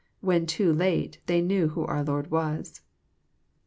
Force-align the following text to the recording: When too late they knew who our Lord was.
When 0.21 0.47
too 0.47 0.73
late 0.73 1.19
they 1.27 1.41
knew 1.43 1.67
who 1.67 1.85
our 1.85 2.03
Lord 2.03 2.31
was. 2.31 2.81